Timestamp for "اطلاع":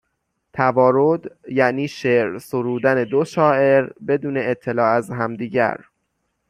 4.37-4.89